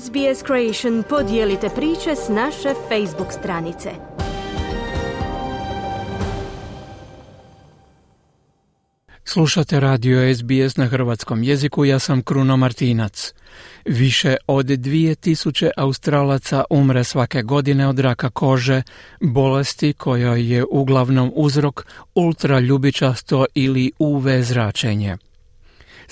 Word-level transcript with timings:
SBS 0.00 0.46
Creation 0.46 1.02
podijelite 1.08 1.68
priče 1.68 2.16
s 2.26 2.28
naše 2.28 2.74
Facebook 2.88 3.32
stranice. 3.32 3.90
Slušate 9.24 9.80
radio 9.80 10.34
SBS 10.34 10.76
na 10.76 10.86
hrvatskom 10.86 11.42
jeziku, 11.42 11.84
ja 11.84 11.98
sam 11.98 12.22
Kruno 12.22 12.56
Martinac. 12.56 13.34
Više 13.84 14.36
od 14.46 14.66
2000 14.66 15.70
Australaca 15.76 16.64
umre 16.70 17.04
svake 17.04 17.42
godine 17.42 17.88
od 17.88 17.98
raka 17.98 18.30
kože, 18.30 18.82
bolesti 19.20 19.92
koja 19.92 20.36
je 20.36 20.64
uglavnom 20.70 21.32
uzrok 21.34 21.86
ultraljubičasto 22.14 23.46
ili 23.54 23.92
UV 23.98 24.28
zračenje. 24.40 25.16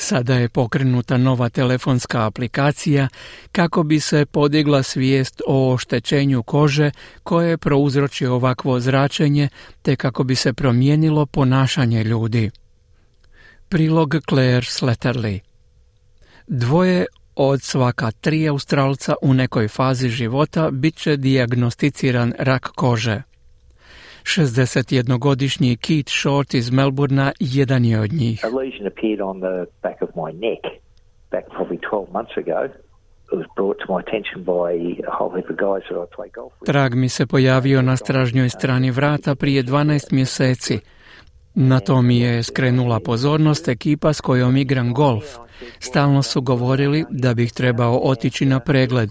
Sada 0.02 0.34
je 0.34 0.48
pokrenuta 0.48 1.16
nova 1.16 1.48
telefonska 1.48 2.26
aplikacija 2.26 3.08
kako 3.52 3.82
bi 3.82 4.00
se 4.00 4.26
podigla 4.26 4.82
svijest 4.82 5.42
o 5.46 5.72
oštećenju 5.72 6.42
kože 6.42 6.90
koje 7.22 7.58
prouzroči 7.58 8.26
ovakvo 8.26 8.80
zračenje 8.80 9.48
te 9.82 9.96
kako 9.96 10.24
bi 10.24 10.34
se 10.34 10.52
promijenilo 10.52 11.26
ponašanje 11.26 12.04
ljudi. 12.04 12.50
Prilog 13.68 14.14
Claire 14.28 14.66
Sletterly 14.66 15.40
Dvoje 16.46 17.06
od 17.36 17.62
svaka 17.62 18.10
tri 18.10 18.48
Australca 18.48 19.14
u 19.22 19.34
nekoj 19.34 19.68
fazi 19.68 20.08
života 20.08 20.70
bit 20.70 20.96
će 20.96 21.16
diagnosticiran 21.16 22.34
rak 22.38 22.68
kože. 22.74 23.22
61-godišnji 24.22 25.76
Keith 25.76 26.12
Short 26.12 26.54
iz 26.54 26.70
Melbourna 26.70 27.32
jedan 27.40 27.84
je 27.84 28.00
od 28.00 28.12
njih. 28.12 28.44
Trag 36.64 36.94
mi 36.94 37.08
se 37.08 37.26
pojavio 37.26 37.82
na 37.82 37.96
stražnjoj 37.96 38.48
strani 38.48 38.90
vrata 38.90 39.34
prije 39.34 39.62
12 39.62 40.12
mjeseci. 40.12 40.78
Na 41.54 41.80
to 41.80 42.02
mi 42.02 42.18
je 42.18 42.42
skrenula 42.42 43.00
pozornost 43.00 43.68
ekipa 43.68 44.12
s 44.12 44.20
kojom 44.20 44.56
igram 44.56 44.94
golf. 44.94 45.24
Stalno 45.78 46.22
su 46.22 46.42
govorili 46.42 47.04
da 47.10 47.34
bih 47.34 47.52
trebao 47.52 48.00
otići 48.02 48.46
na 48.46 48.60
pregled. 48.60 49.10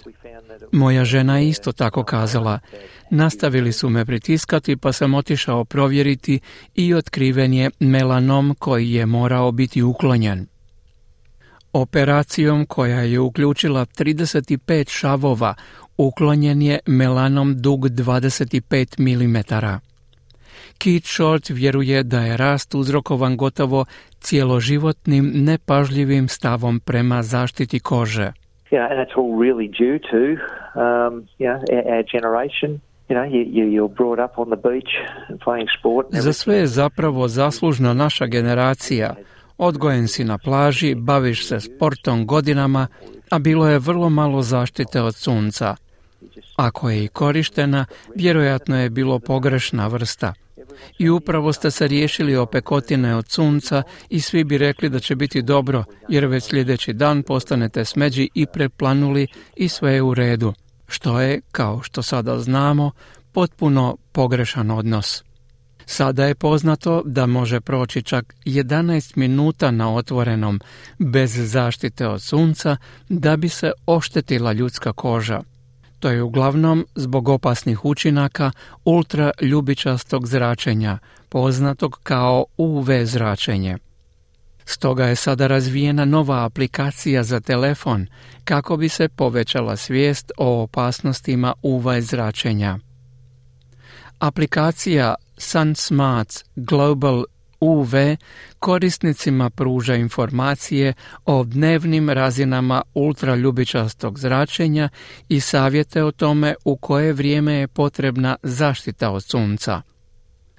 Moja 0.72 1.06
žena 1.06 1.40
je 1.40 1.50
isto 1.50 1.72
tako 1.72 2.04
kazala. 2.04 2.60
Nastavili 3.10 3.72
su 3.72 3.90
me 3.90 4.06
pritiskati 4.06 4.78
pa 4.78 4.94
sam 4.94 5.14
otišao 5.14 5.66
provjeriti 5.66 6.40
i 6.76 6.94
otkriven 6.94 7.54
je 7.54 7.70
melanom 7.80 8.56
koji 8.60 8.92
je 8.92 9.06
morao 9.06 9.52
biti 9.52 9.82
uklonjen. 9.82 10.48
Operacijom 11.74 12.66
koja 12.66 13.00
je 13.00 13.20
uključila 13.20 13.86
35 13.86 14.90
šavova 14.90 15.56
uklonjen 15.98 16.62
je 16.62 16.80
melanom 16.86 17.62
dug 17.62 17.86
25 17.86 19.00
mm. 19.00 19.38
Keith 20.78 21.08
Short 21.08 21.50
vjeruje 21.50 22.04
da 22.04 22.22
je 22.22 22.38
rast 22.38 22.76
uzrokovan 22.76 23.38
gotovo 23.38 23.86
cijeloživotnim 24.20 25.32
nepažljivim 25.34 26.28
stavom 26.28 26.80
prema 26.80 27.24
zaštiti 27.24 27.80
kože. 27.80 28.32
Yeah, 28.72 28.92
and 28.92 29.00
it's 29.00 29.18
all 29.18 29.34
really 29.46 29.68
due 29.68 29.98
to 30.12 30.22
um, 30.76 31.28
you 31.40 31.48
know, 31.48 31.60
our, 31.74 31.94
our 31.94 32.04
generation 32.04 32.82
za 36.12 36.34
sve 36.34 36.56
je 36.56 36.68
zapravo 36.68 37.28
zaslužna 37.28 37.94
naša 37.94 38.26
generacija. 38.26 39.16
Odgojen 39.58 40.08
si 40.08 40.24
na 40.24 40.38
plaži, 40.38 40.96
baviš 40.96 41.48
se 41.48 41.60
sportom 41.60 42.26
godinama, 42.26 42.88
a 43.30 43.40
bilo 43.40 43.68
je 43.68 43.80
vrlo 43.80 44.10
malo 44.10 44.42
zaštite 44.42 45.02
od 45.02 45.16
sunca. 45.16 45.76
Ako 46.56 46.90
je 46.90 47.04
i 47.04 47.08
korištena, 47.08 47.86
vjerojatno 48.16 48.82
je 48.82 48.90
bilo 48.90 49.20
pogrešna 49.20 49.88
vrsta. 49.88 50.34
I 50.98 51.10
upravo 51.10 51.54
ste 51.54 51.72
se 51.72 51.88
riješili 51.88 52.36
opekotine 52.36 53.16
od 53.16 53.30
sunca 53.30 53.84
i 54.10 54.22
svi 54.22 54.44
bi 54.44 54.58
rekli 54.58 54.90
da 54.90 55.00
će 55.00 55.16
biti 55.16 55.42
dobro, 55.42 55.84
jer 56.10 56.26
već 56.26 56.44
sljedeći 56.44 56.94
dan 56.94 57.24
postanete 57.24 57.86
smeđi 57.86 58.30
i 58.34 58.46
preplanuli 58.46 59.28
i 59.56 59.70
sve 59.70 59.94
je 59.94 60.02
u 60.02 60.14
redu 60.14 60.54
što 60.88 61.22
je, 61.22 61.42
kao 61.52 61.82
što 61.84 62.02
sada 62.02 62.40
znamo, 62.40 62.92
potpuno 63.32 63.98
pogrešan 64.12 64.72
odnos. 64.72 65.24
Sada 65.86 66.26
je 66.26 66.36
poznato 66.36 67.02
da 67.06 67.26
može 67.26 67.62
proći 67.62 68.02
čak 68.02 68.36
11 68.46 69.18
minuta 69.18 69.72
na 69.72 69.96
otvorenom 69.96 70.60
bez 71.00 71.52
zaštite 71.52 72.08
od 72.08 72.22
sunca 72.22 72.78
da 73.10 73.38
bi 73.38 73.50
se 73.50 73.72
oštetila 73.86 74.54
ljudska 74.54 74.94
koža. 74.94 75.42
To 76.00 76.10
je 76.10 76.24
uglavnom 76.24 76.86
zbog 76.96 77.30
opasnih 77.30 77.86
učinaka 77.86 78.52
ultraljubičastog 78.86 80.28
zračenja, 80.28 80.98
poznatog 81.30 82.00
kao 82.04 82.46
UV 82.58 82.90
zračenje. 83.04 83.78
Stoga 84.66 85.06
je 85.06 85.16
sada 85.16 85.48
razvijena 85.48 86.06
nova 86.06 86.46
aplikacija 86.46 87.24
za 87.24 87.40
telefon 87.40 88.08
kako 88.44 88.78
bi 88.78 88.90
se 88.90 89.10
povećala 89.10 89.76
svijest 89.76 90.32
o 90.38 90.62
opasnostima 90.64 91.54
UV 91.62 92.00
zračenja. 92.00 92.80
Aplikacija 94.20 95.16
SunSmart 95.38 96.46
Global 96.56 97.24
UV 97.62 97.94
korisnicima 98.60 99.50
pruža 99.50 99.96
informacije 99.96 100.94
o 101.26 101.44
dnevnim 101.44 102.10
razinama 102.10 102.82
ultraljubičastog 102.94 104.20
zračenja 104.20 104.90
i 105.30 105.40
savjete 105.40 106.04
o 106.04 106.12
tome 106.12 106.56
u 106.66 106.76
koje 106.76 107.14
vrijeme 107.14 107.54
je 107.54 107.68
potrebna 107.68 108.36
zaštita 108.44 109.12
od 109.12 109.24
sunca. 109.24 109.82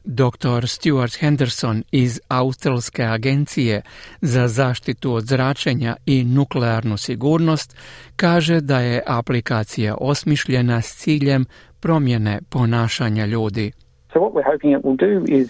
Dr. 0.05 0.67
Stuart 0.67 1.15
Henderson 1.21 1.83
iz 1.93 2.21
Australske 2.29 3.05
agencije 3.05 3.83
za 4.21 4.49
zaštitu 4.49 5.13
od 5.13 5.25
zračenja 5.25 5.97
i 6.07 6.25
nuklearnu 6.25 6.97
sigurnost 6.97 7.77
kaže 8.17 8.61
da 8.61 8.81
je 8.81 9.03
aplikacija 9.07 9.95
osmišljena 10.01 10.81
s 10.81 10.97
ciljem 10.97 11.45
promjene 11.81 12.41
ponašanja 12.51 13.27
ljudi. 13.27 13.73
So 14.13 14.19
what 14.19 14.33
we're 14.33 14.53
hoping 14.53 14.73
it 14.79 14.85
will 14.85 14.97
do 14.97 15.35
is 15.35 15.49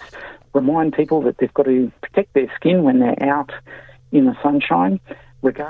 remind 0.53 0.93
people 0.95 1.19
that 1.25 1.35
they've 1.37 1.53
got 1.53 1.65
to 1.65 1.91
protect 2.01 2.29
their 2.33 2.49
skin 2.57 2.77
when 2.83 2.97
they're 3.01 3.37
out 3.37 3.51
in 4.11 4.23
the 4.25 4.35
sunshine 4.43 4.99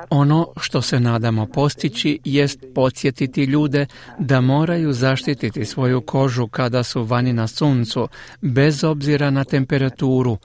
ono 0.10 0.48
što 0.62 0.82
se 0.82 1.00
nadamo 1.00 1.46
postići 1.46 2.20
jest 2.24 2.66
podsjetiti 2.76 3.44
ljude 3.44 3.86
da 4.20 4.42
moraju 4.42 4.94
zaštititi 4.94 5.66
svoju 5.66 6.02
kožu 6.02 6.48
kada 6.48 6.84
su 6.84 7.04
vani 7.04 7.34
na 7.34 7.48
suncu, 7.48 8.08
bez 8.42 8.84
obzira 8.84 9.30
na 9.30 9.44
temperaturu. 9.44 10.38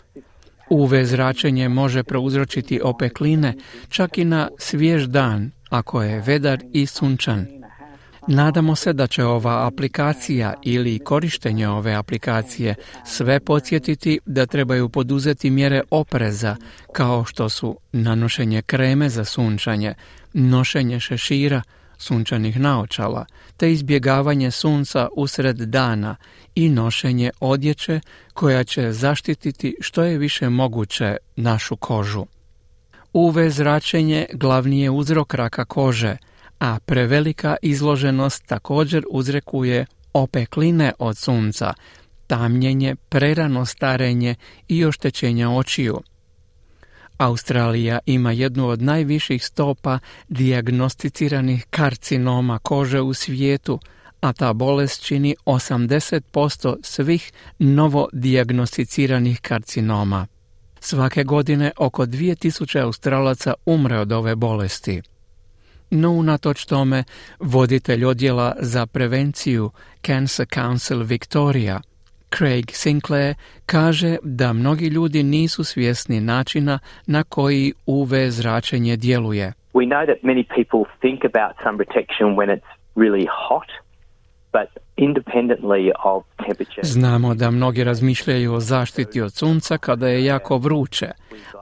UV 0.71 0.91
zračenje 1.03 1.69
može 1.69 2.03
prouzročiti 2.03 2.81
opekline 2.85 3.55
čak 3.89 4.19
i 4.19 4.25
na 4.25 4.49
svjež 4.59 5.07
dan, 5.07 5.51
ako 5.71 6.03
je 6.03 6.23
vedar 6.27 6.59
i 6.73 6.87
sunčan. 6.87 7.47
Nadamo 8.29 8.77
se 8.77 8.93
da 8.93 9.07
će 9.07 9.25
ova 9.25 9.67
aplikacija 9.67 10.55
ili 10.63 10.99
korištenje 10.99 11.69
ove 11.69 11.95
aplikacije 11.95 12.75
sve 13.05 13.41
podsjetiti 13.41 14.19
da 14.27 14.47
trebaju 14.47 14.89
poduzeti 14.89 15.51
mjere 15.51 15.83
opreza 15.91 16.57
kao 16.93 17.25
što 17.25 17.49
su 17.49 17.79
nanošenje 17.93 18.63
kreme 18.63 19.09
za 19.09 19.25
sunčanje, 19.25 19.95
nošenje 20.33 21.01
šešira, 21.01 21.63
sunčanih 21.99 22.61
naočala, 22.61 23.27
te 23.57 23.73
izbjegavanje 23.73 24.51
sunca 24.51 25.09
usred 25.17 25.57
dana 25.57 26.17
i 26.55 26.69
nošenje 26.69 27.31
odjeće 27.41 28.01
koja 28.33 28.65
će 28.65 28.93
zaštititi 28.93 29.77
što 29.81 30.03
je 30.03 30.19
više 30.19 30.49
moguće 30.49 31.17
našu 31.37 31.77
kožu. 31.77 32.27
UV 33.13 33.49
zračenje 33.49 34.27
glavni 34.33 34.81
je 34.81 34.91
uzrok 34.91 35.35
raka 35.35 35.65
kože, 35.65 36.17
a 36.59 36.79
prevelika 36.87 37.57
izloženost 37.63 38.47
također 38.47 39.05
uzrekuje 39.11 39.87
opekline 40.13 40.93
od 40.99 41.17
sunca, 41.17 41.75
tamnjenje, 42.27 42.97
prerano 43.09 43.67
starenje 43.67 44.35
i 44.69 44.85
oštećenja 44.85 45.51
očiju. 45.51 46.01
Australija 47.19 47.99
ima 48.07 48.33
jednu 48.33 48.69
od 48.69 48.83
najviših 48.83 49.45
stopa 49.45 49.99
dijagnosticiranih 50.29 51.67
karcinoma 51.71 52.59
kože 52.59 53.01
u 53.01 53.15
svijetu, 53.15 53.81
a 54.21 54.33
ta 54.33 54.53
bolest 54.53 55.03
čini 55.03 55.37
80% 55.47 56.77
svih 56.83 57.33
novo 57.59 58.09
dijagnosticiranih 58.13 59.41
karcinoma. 59.41 60.27
Svake 60.81 61.25
godine 61.25 61.73
oko 61.77 62.07
2000 62.07 62.83
Australaca 62.83 63.55
umre 63.67 63.99
od 63.99 64.13
ove 64.13 64.37
bolesti 64.37 65.03
no 65.91 66.11
unatoč 66.11 66.65
tome 66.65 67.05
voditelj 67.41 68.05
odjela 68.05 68.55
za 68.59 68.87
prevenciju 68.87 69.71
Cancer 70.07 70.47
Council 70.55 71.03
Victoria 71.03 71.81
Craig 72.39 72.71
Sinclair 72.73 73.35
kaže 73.67 74.17
da 74.23 74.53
mnogi 74.53 74.87
ljudi 74.87 75.23
nisu 75.23 75.65
svjesni 75.65 76.21
načina 76.21 76.79
na 77.07 77.23
koji 77.23 77.73
UV 77.87 78.09
zračenje 78.29 78.97
djeluje. 78.97 79.53
We 79.75 79.87
know 79.87 80.07
that 80.07 80.23
many 80.23 80.45
people 80.57 80.83
think 81.01 81.21
about 81.25 81.57
sun 81.63 81.77
protection 81.77 82.37
when 82.37 82.49
it's 82.57 82.71
really 82.97 83.27
hot, 83.49 83.69
but. 84.53 84.86
Znamo 86.83 87.35
da 87.35 87.51
mnogi 87.51 87.85
razmišljaju 87.85 88.55
o 88.55 88.61
zaštiti 88.61 89.21
od 89.21 89.33
sunca 89.33 89.79
kada 89.79 90.09
je 90.09 90.25
jako 90.25 90.59
vruće, 90.59 91.11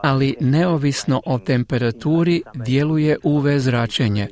ali 0.03 0.35
neovisno 0.39 1.21
o 1.25 1.39
temperaturi 1.39 2.41
djeluje 2.53 3.17
UV 3.23 3.57
zračenje. 3.57 4.27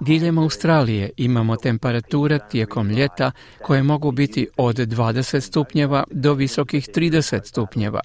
Diljem 0.00 0.38
Australije 0.38 1.10
imamo 1.16 1.56
temperature 1.56 2.38
tijekom 2.50 2.90
ljeta 2.90 3.30
koje 3.62 3.82
mogu 3.82 4.12
biti 4.12 4.48
od 4.56 4.76
20 4.76 5.40
stupnjeva 5.40 6.04
do 6.10 6.34
visokih 6.34 6.88
30 6.88 7.44
stupnjeva. 7.44 8.00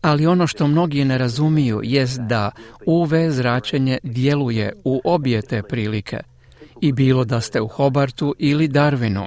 Ali 0.00 0.26
ono 0.26 0.46
što 0.46 0.66
mnogi 0.66 1.04
ne 1.04 1.18
razumiju 1.18 1.80
jest 1.84 2.20
da 2.20 2.50
UV 2.86 3.10
zračenje 3.28 3.98
djeluje 4.02 4.72
u 4.84 5.00
obje 5.04 5.42
te 5.42 5.62
prilike 5.62 6.31
i 6.82 6.92
bilo 6.92 7.24
da 7.24 7.40
ste 7.40 7.60
u 7.60 7.68
Hobartu 7.68 8.34
ili 8.38 8.68
Darwinu. 8.68 9.26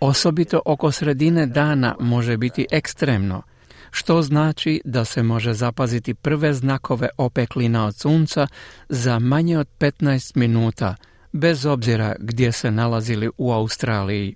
Osobito 0.00 0.60
oko 0.64 0.92
sredine 0.92 1.46
dana 1.46 1.96
može 2.00 2.36
biti 2.36 2.66
ekstremno, 2.70 3.42
što 3.90 4.22
znači 4.22 4.80
da 4.84 5.04
se 5.04 5.22
može 5.22 5.52
zapaziti 5.52 6.14
prve 6.14 6.54
znakove 6.54 7.08
opeklina 7.16 7.86
od 7.86 7.96
sunca 7.96 8.46
za 8.88 9.18
manje 9.18 9.58
od 9.58 9.68
15 9.78 10.36
minuta, 10.36 10.94
bez 11.32 11.66
obzira 11.66 12.14
gdje 12.18 12.52
se 12.52 12.70
nalazili 12.70 13.30
u 13.38 13.52
Australiji. 13.52 14.34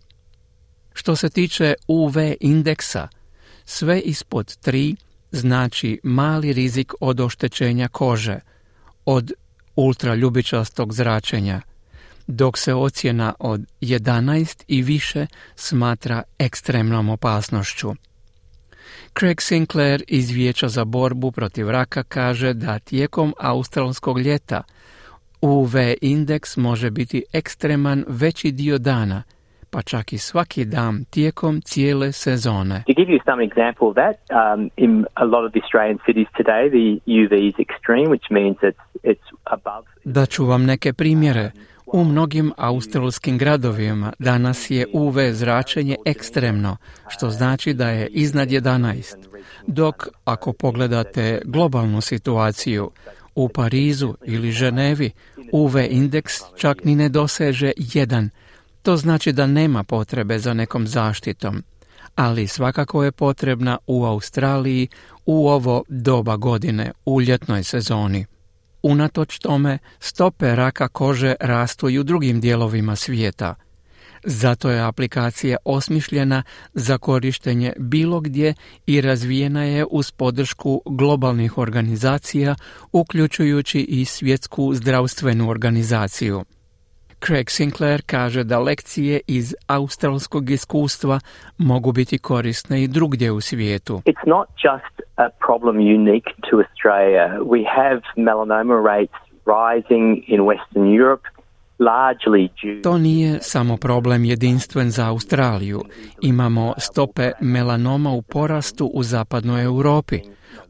Što 0.93 1.17
se 1.17 1.31
tiče 1.31 1.75
UV 1.89 2.15
indeksa, 2.41 3.09
sve 3.65 4.01
ispod 4.01 4.47
3 4.47 4.97
znači 5.33 6.01
mali 6.03 6.53
rizik 6.53 6.93
od 7.01 7.21
oštećenja 7.21 7.89
kože, 7.89 8.39
od 9.05 9.33
ultraljubičastog 9.77 10.93
zračenja, 10.93 11.61
dok 12.27 12.59
se 12.59 12.75
ocjena 12.75 13.35
od 13.39 13.61
11 13.81 14.65
i 14.69 14.83
više 14.83 15.27
smatra 15.55 16.23
ekstremnom 16.39 17.09
opasnošću. 17.09 17.93
Craig 19.19 19.41
Sinclair 19.41 20.03
iz 20.09 20.31
Vijeća 20.31 20.69
za 20.69 20.85
borbu 20.85 21.33
protiv 21.33 21.71
raka 21.71 22.03
kaže 22.03 22.55
da 22.55 22.79
tijekom 22.79 23.35
australskog 23.39 24.21
ljeta 24.21 24.63
UV 25.41 25.75
indeks 26.01 26.57
može 26.57 26.91
biti 26.91 27.25
ekstreman 27.33 28.05
veći 28.09 28.51
dio 28.51 28.79
dana, 28.79 29.23
pa 29.71 29.83
čak 29.83 30.13
i 30.13 30.19
svaki 30.19 30.65
dan 30.65 31.05
tijekom 31.11 31.61
cijele 31.61 32.13
sezone. 32.13 32.83
To 32.87 32.93
give 32.97 33.13
you 33.13 33.21
some 33.25 33.45
example 33.49 33.87
of 33.89 33.95
that, 33.95 34.17
um, 34.31 34.71
in 34.77 35.05
a 35.15 35.25
lot 35.25 35.45
of 35.47 35.53
the 35.53 35.61
Australian 35.63 35.99
cities 36.07 36.29
today, 36.41 36.63
the 36.79 36.87
UV 37.21 37.33
is 37.49 37.55
extreme, 37.67 38.09
which 38.15 38.27
means 38.31 38.57
it's, 38.57 38.85
it's 39.03 39.27
above... 39.45 39.87
Da 40.05 40.27
ću 40.27 40.45
vam 40.47 40.65
neke 40.65 40.93
primjere. 40.93 41.51
U 41.95 42.05
mnogim 42.05 42.53
australskim 42.57 43.39
gradovima 43.39 44.13
danas 44.19 44.71
je 44.71 44.87
UV 44.93 45.15
zračenje 45.33 45.97
ekstremno, 46.07 46.77
što 47.09 47.31
znači 47.31 47.75
da 47.75 47.91
je 47.91 48.07
iznad 48.07 48.49
11. 48.49 49.15
Dok 49.67 50.09
ako 50.25 50.53
pogledate 50.53 51.41
globalnu 51.45 52.01
situaciju, 52.01 52.91
u 53.35 53.49
Parizu 53.49 54.15
ili 54.25 54.53
Ženevi 54.53 55.11
UV 55.53 55.79
indeks 55.91 56.33
čak 56.57 56.85
ni 56.85 56.95
ne 56.95 57.09
doseže 57.09 57.73
1. 57.77 58.29
To 58.83 58.97
znači 58.97 59.33
da 59.33 59.47
nema 59.47 59.85
potrebe 59.85 60.39
za 60.39 60.55
nekom 60.55 60.87
zaštitom, 60.87 61.63
ali 62.15 62.47
svakako 62.47 63.05
je 63.05 63.13
potrebna 63.13 63.79
u 63.87 64.05
Australiji 64.05 64.89
u 65.27 65.49
ovo 65.49 65.85
doba 65.89 66.37
godine, 66.37 66.93
u 67.05 67.21
ljetnoj 67.21 67.65
sezoni. 67.65 68.27
Unatoč 68.87 69.39
tome, 69.39 69.79
stope 70.01 70.57
raka 70.57 70.89
kože 70.89 71.35
rastu 71.41 71.89
i 71.89 71.99
u 71.99 72.03
drugim 72.03 72.41
dijelovima 72.41 72.97
svijeta. 72.97 73.55
Zato 74.25 74.71
je 74.71 74.81
aplikacija 74.81 75.57
osmišljena 75.65 76.43
za 76.75 76.99
korištenje 76.99 77.73
bilo 77.79 78.21
gdje 78.21 78.55
i 78.87 79.01
razvijena 79.01 79.65
je 79.65 79.87
uz 79.91 80.11
podršku 80.11 80.83
globalnih 80.87 81.59
organizacija, 81.59 82.55
uključujući 82.93 83.81
i 83.81 84.05
svjetsku 84.05 84.75
zdravstvenu 84.75 85.51
organizaciju. 85.51 86.45
Craig 87.27 87.51
Sinclair 87.51 88.03
kaže 88.07 88.45
da 88.45 88.59
lekcije 88.59 89.21
iz 89.27 89.55
australskog 89.67 90.51
iskustva 90.51 91.21
mogu 91.59 91.93
biti 91.93 92.19
korisne 92.19 92.83
i 92.83 92.89
drugdje 92.89 93.33
u 93.33 93.41
svijetu. 93.41 94.03
It's 94.05 94.27
not 94.27 94.49
just 94.49 94.95
a 95.17 95.29
problem 95.47 95.77
unique 95.77 96.31
to 96.51 96.57
Australia. 96.57 97.27
We 97.41 97.65
have 97.77 98.01
melanoma 98.17 98.75
rates 98.93 99.21
rising 99.47 100.25
in 100.27 100.41
Western 100.41 101.01
Europe. 101.01 101.29
To 102.83 102.99
nije 102.99 103.39
samo 103.41 103.77
problem 103.77 104.25
jedinstven 104.25 104.91
za 104.91 105.09
Australiju. 105.09 105.81
Imamo 106.23 106.75
stope 106.79 107.31
melanoma 107.41 108.11
u 108.11 108.23
porastu 108.23 108.87
u 108.95 109.03
zapadnoj 109.03 109.65
Europi, 109.65 110.21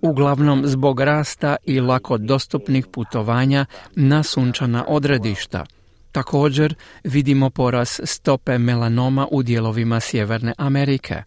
uglavnom 0.03 0.63
zbog 0.65 1.01
rasta 1.01 1.57
i 1.65 1.81
lako 1.81 2.19
dostupnih 2.19 2.87
putovanja 2.87 3.67
na 3.97 4.23
sunčana 4.23 4.85
odredišta. 4.89 5.65
Također 6.15 6.75
vidimo 7.05 7.51
poraz 7.51 8.01
stope 8.05 8.59
melanoma 8.59 9.29
u 9.31 9.43
dijelovima 9.43 10.01
Sjeverne 10.01 10.53
Amerike. 10.59 11.23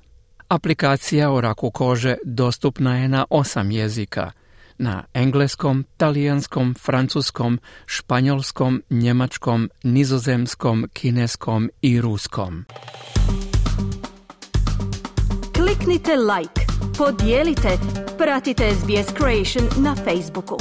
Aplikacija 0.47 1.31
o 1.31 1.41
raku 1.41 1.71
kože 1.71 2.15
dostupna 2.23 2.97
je 2.97 3.07
na 3.07 3.25
osam 3.29 3.71
jezika. 3.71 4.31
Na 4.77 5.03
engleskom, 5.13 5.85
talijanskom, 5.97 6.75
francuskom, 6.79 7.59
španjolskom, 7.85 8.83
njemačkom, 8.89 9.69
nizozemskom, 9.83 10.89
kineskom 10.93 11.69
i 11.81 12.01
ruskom. 12.01 12.65
Kliknite 15.55 16.15
like, 16.15 16.61
podijelite, 16.97 17.77
pratite 18.17 18.71
SBS 18.71 19.13
Creation 19.17 19.83
na 19.83 19.95
Facebooku. 19.95 20.57